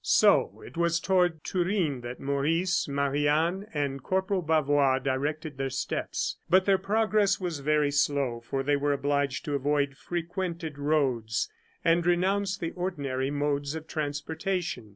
So 0.03 0.63
it 0.65 0.77
was 0.77 0.99
toward 0.99 1.43
Turin 1.43 2.01
that 2.01 2.19
Maurice, 2.19 2.87
Marie 2.87 3.27
Anne, 3.27 3.67
and 3.71 4.01
Corporal 4.01 4.41
Bavois 4.41 4.97
directed 4.97 5.59
their 5.59 5.69
steps. 5.69 6.37
But 6.49 6.65
their 6.65 6.79
progress 6.79 7.39
was 7.39 7.59
very 7.59 7.91
slow, 7.91 8.39
for 8.43 8.63
they 8.63 8.75
were 8.75 8.93
obliged 8.93 9.45
to 9.45 9.53
avoid 9.53 9.95
frequented 9.95 10.79
roads, 10.79 11.51
and 11.85 12.03
renounce 12.03 12.57
the 12.57 12.71
ordinary 12.71 13.29
modes 13.29 13.75
of 13.75 13.85
transportation. 13.87 14.89